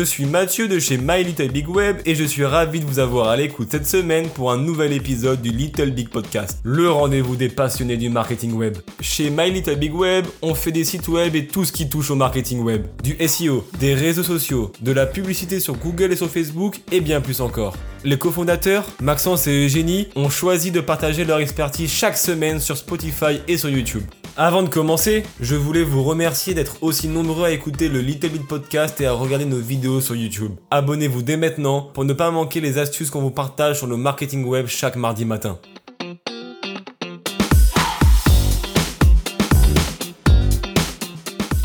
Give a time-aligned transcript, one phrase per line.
[0.00, 3.00] Je suis Mathieu de chez My Little Big Web et je suis ravi de vous
[3.00, 7.36] avoir à l'écoute cette semaine pour un nouvel épisode du Little Big Podcast, le rendez-vous
[7.36, 8.78] des passionnés du marketing web.
[9.02, 12.10] Chez My Little Big Web, on fait des sites web et tout ce qui touche
[12.10, 16.30] au marketing web, du SEO, des réseaux sociaux, de la publicité sur Google et sur
[16.30, 17.76] Facebook et bien plus encore.
[18.02, 23.42] Les cofondateurs, Maxence et Eugénie, ont choisi de partager leur expertise chaque semaine sur Spotify
[23.48, 24.04] et sur YouTube.
[24.36, 28.46] Avant de commencer, je voulais vous remercier d'être aussi nombreux à écouter le Little Bit
[28.46, 30.52] Podcast et à regarder nos vidéos sur YouTube.
[30.70, 34.44] Abonnez-vous dès maintenant pour ne pas manquer les astuces qu'on vous partage sur le marketing
[34.44, 35.58] web chaque mardi matin.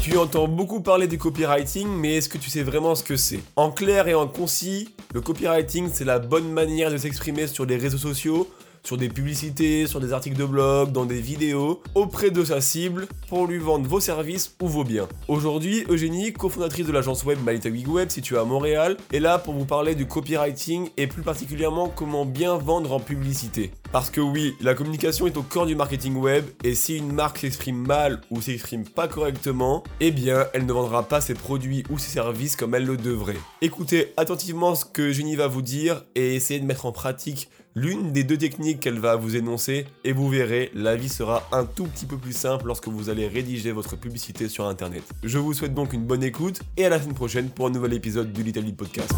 [0.02, 3.41] Tu entends beaucoup parler du copywriting, mais est-ce que tu sais vraiment ce que c'est?
[3.55, 7.77] En clair et en concis, le copywriting, c'est la bonne manière de s'exprimer sur les
[7.77, 8.50] réseaux sociaux
[8.86, 13.08] sur des publicités, sur des articles de blog, dans des vidéos, auprès de sa cible
[13.28, 15.08] pour lui vendre vos services ou vos biens.
[15.28, 19.66] Aujourd'hui, Eugénie, cofondatrice de l'agence web My Web située à Montréal, est là pour vous
[19.66, 23.72] parler du copywriting et plus particulièrement comment bien vendre en publicité.
[23.92, 27.40] Parce que oui, la communication est au corps du marketing web et si une marque
[27.40, 31.98] s'exprime mal ou s'exprime pas correctement, eh bien elle ne vendra pas ses produits ou
[31.98, 33.38] ses services comme elle le devrait.
[33.62, 38.13] Écoutez attentivement ce que Eugénie va vous dire et essayez de mettre en pratique l'une
[38.13, 41.84] des deux techniques qu'elle va vous énoncer et vous verrez, la vie sera un tout
[41.84, 45.04] petit peu plus simple lorsque vous allez rédiger votre publicité sur internet.
[45.23, 47.93] Je vous souhaite donc une bonne écoute et à la semaine prochaine pour un nouvel
[47.93, 49.13] épisode du Little Lead Podcast.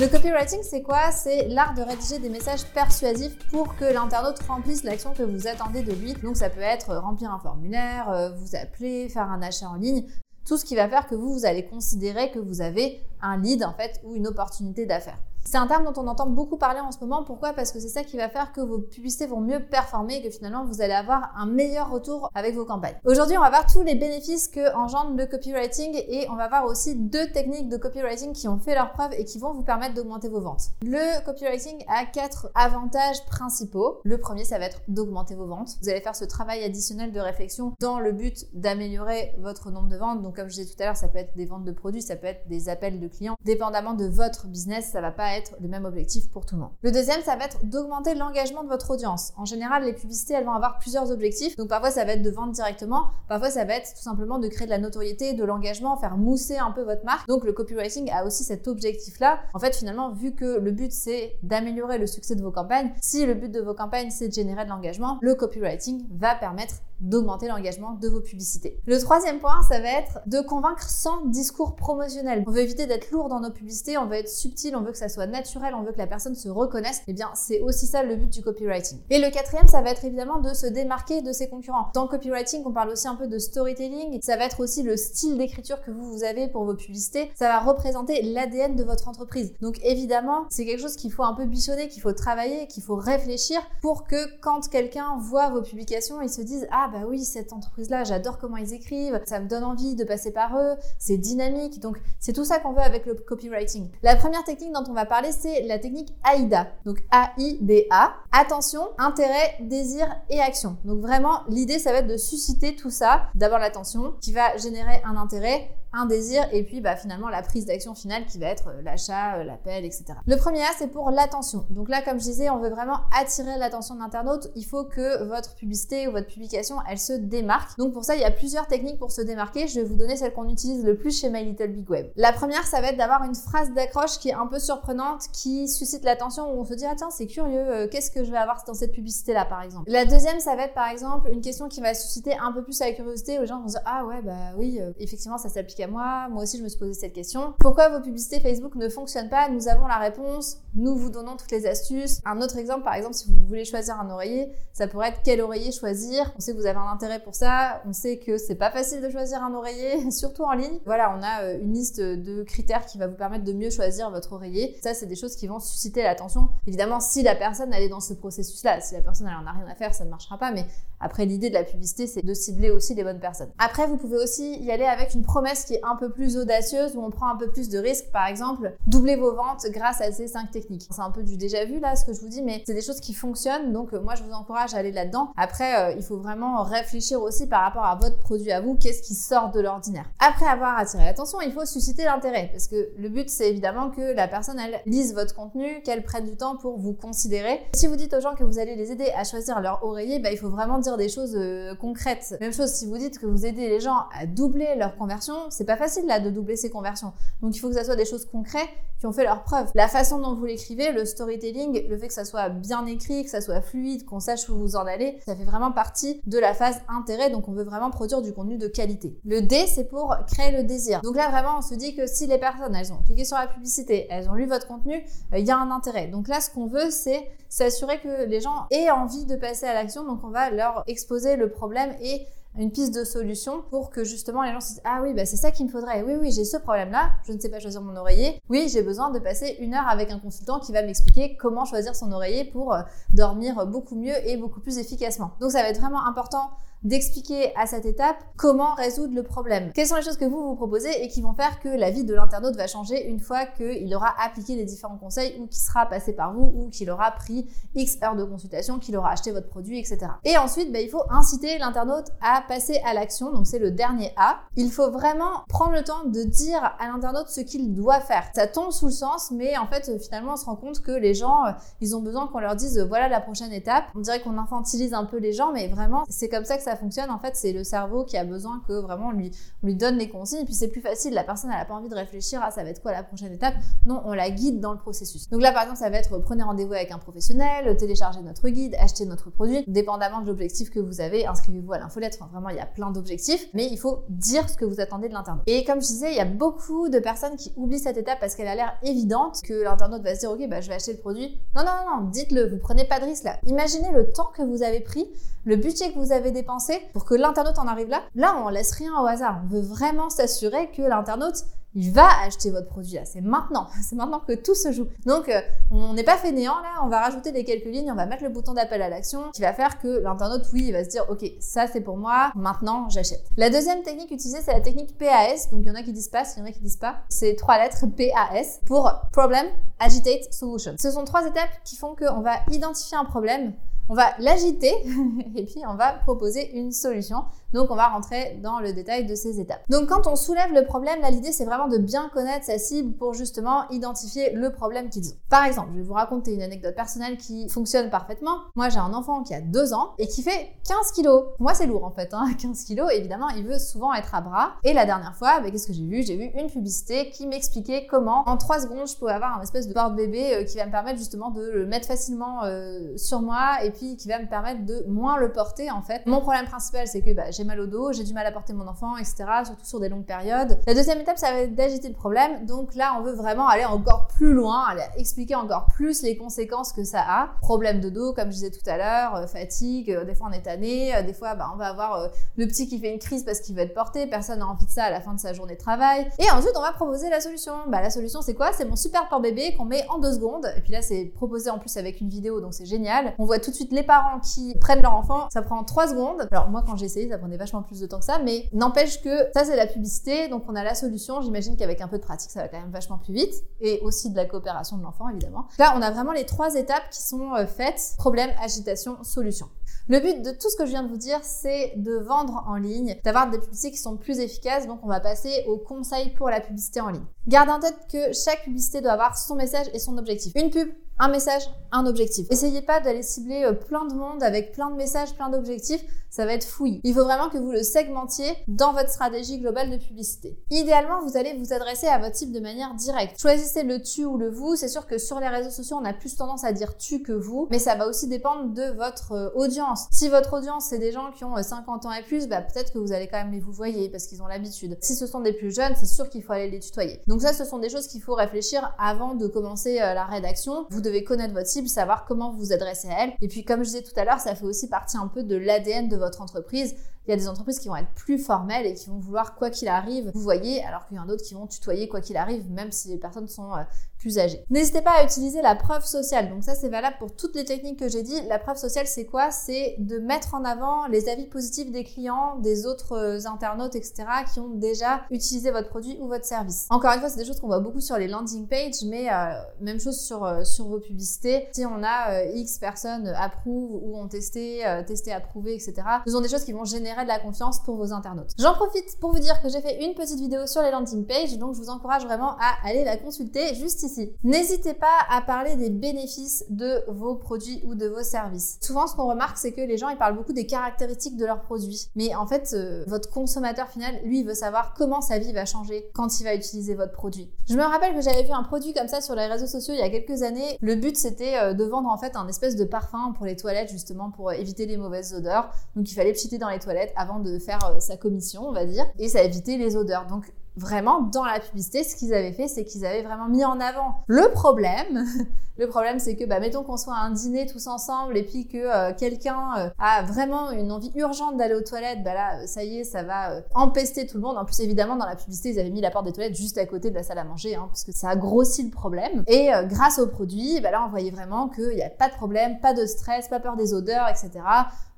[0.00, 1.10] Le copywriting, c'est quoi?
[1.10, 5.82] C'est l'art de rédiger des messages persuasifs pour que l'internaute remplisse l'action que vous attendez
[5.82, 6.14] de lui.
[6.22, 10.06] Donc ça peut être remplir un formulaire, euh, vous appeler, faire un achat en ligne
[10.44, 13.64] tout ce qui va faire que vous, vous allez considérer que vous avez un lead
[13.64, 15.18] en fait ou une opportunité d'affaires.
[15.44, 17.24] C'est un terme dont on entend beaucoup parler en ce moment.
[17.24, 17.52] Pourquoi?
[17.52, 20.30] Parce que c'est ça qui va faire que vos publicités vont mieux performer et que
[20.30, 22.96] finalement vous allez avoir un meilleur retour avec vos campagnes.
[23.04, 26.66] Aujourd'hui, on va voir tous les bénéfices que engendre le copywriting et on va voir
[26.66, 29.94] aussi deux techniques de copywriting qui ont fait leur preuve et qui vont vous permettre
[29.94, 30.70] d'augmenter vos ventes.
[30.82, 34.00] Le copywriting a quatre avantages principaux.
[34.04, 35.76] Le premier, ça va être d'augmenter vos ventes.
[35.82, 39.96] Vous allez faire ce travail additionnel de réflexion dans le but d'améliorer votre nombre de
[39.96, 40.22] ventes.
[40.22, 42.16] Donc, comme je disais tout à l'heure, ça peut être des ventes de produits, ça
[42.16, 43.36] peut être des appels de clients.
[43.44, 46.70] Dépendamment de votre business, ça va pas être le même objectif pour tout le monde.
[46.82, 49.32] Le deuxième, ça va être d'augmenter l'engagement de votre audience.
[49.36, 51.56] En général, les publicités, elles vont avoir plusieurs objectifs.
[51.56, 54.48] Donc parfois, ça va être de vendre directement, parfois, ça va être tout simplement de
[54.48, 57.26] créer de la notoriété, de l'engagement, faire mousser un peu votre marque.
[57.28, 59.40] Donc le copywriting a aussi cet objectif-là.
[59.54, 63.24] En fait, finalement, vu que le but, c'est d'améliorer le succès de vos campagnes, si
[63.26, 67.48] le but de vos campagnes, c'est de générer de l'engagement, le copywriting va permettre d'augmenter
[67.48, 68.78] l'engagement de vos publicités.
[68.86, 72.44] Le troisième point, ça va être de convaincre sans discours promotionnel.
[72.46, 74.98] On veut éviter d'être lourd dans nos publicités, on veut être subtil, on veut que
[74.98, 77.02] ça soit naturel, on veut que la personne se reconnaisse.
[77.08, 78.98] Eh bien, c'est aussi ça le but du copywriting.
[79.10, 81.90] Et le quatrième, ça va être évidemment de se démarquer de ses concurrents.
[81.94, 84.20] Dans le copywriting, on parle aussi un peu de storytelling.
[84.22, 87.30] Ça va être aussi le style d'écriture que vous, vous avez pour vos publicités.
[87.34, 89.52] Ça va représenter l'ADN de votre entreprise.
[89.60, 92.96] Donc évidemment, c'est quelque chose qu'il faut un peu bichonner, qu'il faut travailler, qu'il faut
[92.96, 97.52] réfléchir pour que quand quelqu'un voit vos publications, il se dise ah bah oui, cette
[97.52, 101.80] entreprise-là, j'adore comment ils écrivent, ça me donne envie de passer par eux, c'est dynamique.
[101.80, 103.90] Donc, c'est tout ça qu'on veut avec le copywriting.
[104.02, 106.68] La première technique dont on va parler, c'est la technique AIDA.
[106.84, 108.14] Donc, A-I-D-A.
[108.32, 110.76] Attention, intérêt, désir et action.
[110.84, 113.28] Donc, vraiment, l'idée, ça va être de susciter tout ça.
[113.34, 117.66] D'abord, l'attention qui va générer un intérêt un désir et puis bah, finalement la prise
[117.66, 120.04] d'action finale qui va être euh, l'achat, euh, l'appel, etc.
[120.26, 121.66] Le premier A, c'est pour l'attention.
[121.70, 124.48] Donc là, comme je disais, on veut vraiment attirer l'attention de l'internaute.
[124.54, 127.76] Il faut que votre publicité ou votre publication, elle se démarque.
[127.78, 129.66] Donc pour ça, il y a plusieurs techniques pour se démarquer.
[129.66, 132.10] Je vais vous donner celle qu'on utilise le plus chez My Little Big Web.
[132.16, 135.68] La première, ça va être d'avoir une phrase d'accroche qui est un peu surprenante, qui
[135.68, 138.38] suscite l'attention, où on se dit, ah tiens, c'est curieux, euh, qu'est-ce que je vais
[138.38, 139.90] avoir dans cette publicité-là, par exemple?
[139.90, 142.78] La deuxième, ça va être par exemple une question qui va susciter un peu plus
[142.78, 145.79] la curiosité, où les gens vont se dire, ah ouais, bah oui, effectivement, ça s'applique
[145.86, 147.54] Moi aussi, je me suis posé cette question.
[147.58, 149.48] Pourquoi vos publicités Facebook ne fonctionnent pas?
[149.48, 150.58] Nous avons la réponse.
[150.74, 152.20] Nous vous donnons toutes les astuces.
[152.24, 155.40] Un autre exemple, par exemple, si vous voulez choisir un oreiller, ça pourrait être quel
[155.40, 156.32] oreiller choisir?
[156.36, 157.82] On sait que vous avez un intérêt pour ça.
[157.86, 160.78] On sait que c'est pas facile de choisir un oreiller, surtout en ligne.
[160.86, 164.10] Voilà, on a euh, une liste de critères qui va vous permettre de mieux choisir
[164.10, 164.78] votre oreiller.
[164.82, 166.48] Ça, c'est des choses qui vont susciter l'attention.
[166.66, 169.52] Évidemment, si la personne elle est dans ce processus-là, si la personne elle en a
[169.52, 170.52] rien à faire, ça ne marchera pas.
[170.52, 170.64] Mais
[171.00, 173.50] après, l'idée de la publicité, c'est de cibler aussi les bonnes personnes.
[173.58, 176.94] Après, vous pouvez aussi y aller avec une promesse qui est un peu plus audacieuse,
[176.94, 178.10] où on prend un peu plus de risques.
[178.12, 180.86] Par exemple, doubler vos ventes grâce à ces cinq techniques.
[180.90, 182.82] C'est un peu du déjà vu là, ce que je vous dis, mais c'est des
[182.82, 183.72] choses qui fonctionnent.
[183.72, 185.32] Donc, moi, je vous encourage à aller là-dedans.
[185.36, 188.76] Après, il faut vraiment réfléchir aussi par rapport à votre produit à vous.
[188.76, 190.04] Qu'est-ce qui sort de l'ordinaire?
[190.18, 192.50] Après avoir attiré l'attention, il faut susciter l'intérêt.
[192.52, 196.26] Parce que le but, c'est évidemment que la personne, elle lise votre contenu, qu'elle prenne
[196.26, 197.60] du temps pour vous considérer.
[197.74, 200.30] Si vous dites aux gens que vous allez les aider à choisir leur oreiller, bah,
[200.30, 202.36] il faut vraiment dire des choses euh, concrètes.
[202.40, 205.64] Même chose si vous dites que vous aidez les gens à doubler leur conversion, c'est
[205.64, 207.12] pas facile là de doubler ses conversions.
[207.42, 209.70] Donc il faut que ça soit des choses concrètes qui ont fait leur preuve.
[209.74, 213.30] La façon dont vous l'écrivez, le storytelling, le fait que ça soit bien écrit, que
[213.30, 216.54] ça soit fluide, qu'on sache où vous en allez, ça fait vraiment partie de la
[216.54, 217.30] phase intérêt.
[217.30, 219.18] Donc on veut vraiment produire du contenu de qualité.
[219.24, 221.00] Le D, c'est pour créer le désir.
[221.02, 223.46] Donc là vraiment, on se dit que si les personnes, elles ont cliqué sur la
[223.46, 226.06] publicité, elles ont lu votre contenu, euh, il y a un intérêt.
[226.06, 229.74] Donc là, ce qu'on veut, c'est s'assurer que les gens aient envie de passer à
[229.74, 230.04] l'action.
[230.04, 232.26] Donc on va leur exposer le problème et
[232.58, 235.36] une piste de solution pour que justement les gens se disent ah oui bah c'est
[235.36, 237.80] ça qu'il me faudrait oui oui j'ai ce problème là je ne sais pas choisir
[237.80, 241.36] mon oreiller oui j'ai besoin de passer une heure avec un consultant qui va m'expliquer
[241.36, 242.80] comment choisir son oreiller pour euh,
[243.14, 246.50] dormir beaucoup mieux et beaucoup plus efficacement donc ça va être vraiment important
[246.82, 249.70] d'expliquer à cette étape comment résoudre le problème.
[249.74, 252.04] Quelles sont les choses que vous vous proposez et qui vont faire que la vie
[252.04, 255.86] de l'internaute va changer une fois qu'il aura appliqué les différents conseils ou qu'il sera
[255.86, 259.48] passé par vous ou qu'il aura pris X heures de consultation, qu'il aura acheté votre
[259.48, 259.98] produit, etc.
[260.24, 262.06] Et ensuite, bah, il faut inciter l'internaute
[262.40, 263.32] passer à l'action.
[263.32, 264.40] Donc c'est le dernier A.
[264.56, 268.24] Il faut vraiment prendre le temps de dire à l'internaute ce qu'il doit faire.
[268.34, 271.14] Ça tombe sous le sens, mais en fait, finalement, on se rend compte que les
[271.14, 273.84] gens, euh, ils ont besoin qu'on leur dise voilà la prochaine étape.
[273.94, 276.76] On dirait qu'on infantilise un peu les gens, mais vraiment, c'est comme ça que ça
[276.76, 279.32] fonctionne, en fait, c'est le cerveau qui a besoin que vraiment on lui,
[279.74, 280.42] donne les consignes.
[280.42, 282.62] Et puis c'est plus facile, la personne, elle n'a pas envie de réfléchir à ça
[282.62, 283.54] va être quoi la prochaine étape.
[283.86, 285.28] Non, on la guide dans le processus.
[285.28, 288.74] Donc là, par exemple, ça va être prenez rendez-vous avec un professionnel, téléchargez notre guide,
[288.78, 289.64] achetez notre produit.
[289.66, 292.18] Dépendamment de l'objectif que vous avez, inscrivez-vous à l'infolettre.
[292.20, 295.08] Enfin, vraiment, il y a plein d'objectifs, mais il faut dire ce que vous attendez
[295.08, 295.42] de l'internaute.
[295.46, 298.34] Et comme je disais, il y a beaucoup de personnes qui oublient cette étape parce
[298.34, 300.98] qu'elle a l'air évidente que l'internaute va se dire, ok, bah, je vais acheter le
[300.98, 301.40] produit.
[301.54, 303.36] Non, non, non, dites-le, vous prenez pas de risque là.
[303.46, 305.08] Imaginez le temps que vous avez pris,
[305.44, 308.72] le budget que vous avez dépensé pour que l'internaute en arrive là, là, on laisse
[308.72, 309.40] rien au hasard.
[309.44, 311.44] On veut vraiment s'assurer que l'internaute
[311.74, 313.04] il va acheter votre produit là.
[313.04, 313.68] C'est maintenant.
[313.82, 314.86] C'est maintenant que tout se joue.
[315.06, 315.40] Donc, euh,
[315.70, 316.80] on n'est pas fainéant là.
[316.82, 317.90] On va rajouter des quelques lignes.
[317.90, 320.72] On va mettre le bouton d'appel à l'action qui va faire que l'internaute, oui, il
[320.72, 322.32] va se dire, OK, ça c'est pour moi.
[322.34, 323.24] Maintenant, j'achète.
[323.36, 325.50] La deuxième technique utilisée, c'est la technique PAS.
[325.52, 326.96] Donc, il y en a qui disent pas, il y en a qui disent pas.
[327.08, 329.46] C'est trois lettres PAS pour Problem,
[329.78, 330.74] Agitate, Solution.
[330.78, 333.54] Ce sont trois étapes qui font qu'on va identifier un problème,
[333.88, 334.72] on va l'agiter
[335.36, 337.24] et puis on va proposer une solution.
[337.52, 339.62] Donc on va rentrer dans le détail de ces étapes.
[339.68, 343.14] Donc quand on soulève le problème, l'idée c'est vraiment de bien connaître sa cible pour
[343.14, 345.16] justement identifier le problème qu'ils ont.
[345.28, 348.38] Par exemple, je vais vous raconter une anecdote personnelle qui fonctionne parfaitement.
[348.54, 351.24] Moi j'ai un enfant qui a 2 ans et qui fait 15 kilos.
[351.38, 352.90] Moi c'est lourd en fait, hein, 15 kilos.
[352.92, 354.52] Évidemment il veut souvent être à bras.
[354.64, 356.02] Et la dernière fois, bah, qu'est-ce que j'ai vu?
[356.02, 359.68] J'ai vu une publicité qui m'expliquait comment en 3 secondes je pouvais avoir un espèce
[359.68, 363.64] de porte-bébé euh, qui va me permettre justement de le mettre facilement euh, sur moi
[363.64, 366.06] et puis qui va me permettre de moins le porter en fait.
[366.06, 368.52] Mon problème principal c'est que bah, j'ai mal au dos, j'ai du mal à porter
[368.52, 369.24] mon enfant, etc.
[369.46, 370.58] Surtout sur des longues périodes.
[370.66, 372.44] La deuxième étape, ça va être d'agiter le problème.
[372.44, 376.72] Donc là, on veut vraiment aller encore plus loin, aller expliquer encore plus les conséquences
[376.72, 377.30] que ça a.
[377.40, 380.32] Problème de dos, comme je disais tout à l'heure, euh, fatigue, euh, des fois on
[380.32, 383.24] est tanné, euh, des fois bah, on va avoir le petit qui fait une crise
[383.24, 385.32] parce qu'il veut être porté, personne n'a envie de ça à la fin de sa
[385.32, 386.10] journée de travail.
[386.18, 387.54] Et ensuite, on va proposer la solution.
[387.68, 388.52] Bah, la solution, c'est quoi?
[388.52, 390.46] C'est mon super port bébé qu'on met en deux secondes.
[390.58, 393.14] Et puis là, c'est proposé en plus avec une vidéo, donc c'est génial.
[393.18, 395.28] On voit tout de suite les parents qui prennent leur enfant.
[395.32, 396.28] Ça prend trois secondes.
[396.30, 399.02] Alors moi, quand j'ai essayé, ça prenait vachement plus de temps que ça, mais n'empêche
[399.02, 401.20] que ça c'est la publicité, donc on a la solution.
[401.20, 404.10] J'imagine qu'avec un peu de pratique, ça va quand même vachement plus vite, et aussi
[404.10, 405.46] de la coopération de l'enfant évidemment.
[405.58, 409.48] Là, on a vraiment les trois étapes qui sont euh, faites problème, agitation, solution.
[409.88, 412.54] Le but de tout ce que je viens de vous dire, c'est de vendre en
[412.54, 414.68] ligne, d'avoir des publicités qui sont plus efficaces.
[414.68, 417.04] Donc, on va passer au conseil pour la publicité en ligne.
[417.26, 420.32] Garde en tête que chaque publicité doit avoir son message et son objectif.
[420.36, 420.68] Une pub,
[421.00, 421.42] un message,
[421.72, 422.26] un objectif.
[422.30, 426.26] Essayez pas d'aller cibler euh, plein de monde avec plein de messages, plein d'objectifs, ça
[426.26, 426.80] va être fouillis.
[426.82, 430.36] Il faut vraiment que vous le segmentiez dans votre stratégie globale de publicité.
[430.50, 433.18] Idéalement, vous allez vous adresser à votre cible de manière directe.
[433.20, 434.56] Choisissez le tu ou le vous.
[434.56, 437.12] C'est sûr que sur les réseaux sociaux, on a plus tendance à dire tu que
[437.12, 439.86] vous, mais ça va aussi dépendre de votre euh, audience.
[439.92, 442.72] Si votre audience, c'est des gens qui ont 50 euh, ans et plus, bah, peut-être
[442.72, 444.76] que vous allez quand même les vous voyer parce qu'ils ont l'habitude.
[444.82, 447.00] Si ce sont des plus jeunes, c'est sûr qu'il faut aller les tutoyer.
[447.06, 450.66] Donc ça, ce sont des choses qu'il faut réfléchir avant de commencer la rédaction.
[450.70, 453.12] Vous connaître votre cible, savoir comment vous adresser à elle.
[453.20, 455.36] Et puis, comme je disais tout à l'heure, ça fait aussi partie un peu de
[455.36, 456.74] l'ADN de votre entreprise
[457.06, 459.50] Il y a des entreprises qui vont être plus formelles et qui vont vouloir quoi
[459.50, 462.16] qu'il arrive, vous voyez, alors qu'il y en a d'autres qui vont tutoyer quoi qu'il
[462.16, 463.62] arrive, même si les personnes sont euh,
[463.98, 464.44] plus âgées.
[464.50, 466.28] N'hésitez pas à utiliser la preuve sociale.
[466.28, 468.20] Donc ça, c'est valable pour toutes les techniques que j'ai dit.
[468.28, 469.30] La preuve sociale, c'est quoi?
[469.30, 474.04] C'est de mettre en avant les avis positifs des clients, des autres euh, internautes, etc.,
[474.32, 476.66] qui ont déjà utilisé votre produit ou votre service.
[476.68, 479.32] Encore une fois, c'est des choses qu'on voit beaucoup sur les landing pages, mais euh,
[479.60, 481.48] même chose sur, sur vos publicités.
[481.52, 485.74] Si on a X personnes approuvent ou ont testé, testé, approuvé, etc.,
[486.06, 488.30] ce sont des choses qui vont générer de la confiance pour vos internautes.
[488.38, 491.38] J'en profite pour vous dire que j'ai fait une petite vidéo sur les landing pages,
[491.38, 494.12] donc je vous encourage vraiment à aller la consulter juste ici.
[494.24, 498.58] N'hésitez pas à parler des bénéfices de vos produits ou de vos services.
[498.60, 501.40] Souvent, ce qu'on remarque, c'est que les gens, ils parlent beaucoup des caractéristiques de leurs
[501.40, 501.88] produits.
[501.94, 505.90] Mais en fait, euh, votre consommateur final, lui, veut savoir comment sa vie va changer
[505.94, 507.30] quand il va utiliser votre produit.
[507.48, 509.80] Je me rappelle que j'avais vu un produit comme ça sur les réseaux sociaux il
[509.80, 510.58] y a quelques années.
[510.60, 513.70] Le but, c'était euh, de vendre en fait un espèce de parfum pour les toilettes,
[513.70, 515.50] justement, pour éviter les mauvaises odeurs.
[515.76, 518.64] Donc, il fallait pchiter dans les toilettes avant de faire euh, sa commission, on va
[518.64, 520.06] dire, et ça évitait les odeurs.
[520.06, 523.58] Donc vraiment, dans la publicité, ce qu'ils avaient fait, c'est qu'ils avaient vraiment mis en
[523.60, 525.06] avant le problème.
[525.56, 528.46] le problème, c'est que, bah, mettons qu'on soit à un dîner tous ensemble et puis
[528.46, 532.62] que euh, quelqu'un euh, a vraiment une envie urgente d'aller aux toilettes, bah là, ça
[532.62, 534.36] y est, ça va empester tout le monde.
[534.36, 536.66] En plus, évidemment, dans la publicité, ils avaient mis la porte des toilettes juste à
[536.66, 539.24] côté de la salle à manger, hein, parce que ça a grossi le problème.
[539.26, 542.60] Et grâce au produit, bah là, on voyait vraiment qu'il n'y a pas de problème,
[542.60, 544.40] pas de stress, pas peur des odeurs, etc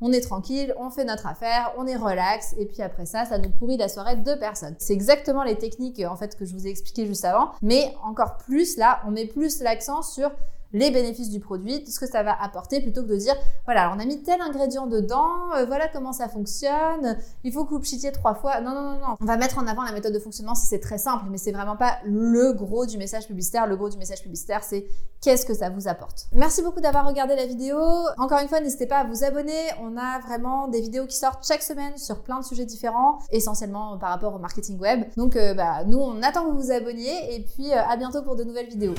[0.03, 3.39] on est tranquille, on fait notre affaire, on est relax, et puis après ça, ça
[3.39, 4.75] nous pourrit la soirée de personne.
[4.79, 8.37] C'est exactement les techniques en fait que je vous ai expliquées juste avant, mais encore
[8.39, 10.31] plus là, on met plus l'accent sur
[10.73, 13.93] les bénéfices du produit, tout ce que ça va apporter, plutôt que de dire, voilà,
[13.95, 17.81] on a mis tel ingrédient dedans, euh, voilà comment ça fonctionne, il faut que vous
[17.81, 18.61] pchitiez trois fois.
[18.61, 19.17] Non, non, non, non.
[19.21, 21.53] On va mettre en avant la méthode de fonctionnement si c'est très simple, mais c'est
[21.53, 23.67] vraiment pas le gros du message publicitaire.
[23.67, 24.87] Le gros du message publicitaire, c'est
[25.21, 26.27] qu'est-ce que ça vous apporte.
[26.33, 27.79] Merci beaucoup d'avoir regardé la vidéo.
[28.19, 29.59] Encore une fois, n'hésitez pas à vous abonner.
[29.81, 33.99] On a vraiment des vidéos qui sortent chaque semaine sur plein de sujets différents, essentiellement
[33.99, 35.05] par rapport au marketing web.
[35.17, 38.23] Donc, euh, bah, nous, on attend que vous vous abonniez et puis euh, à bientôt
[38.23, 38.95] pour de nouvelles vidéos.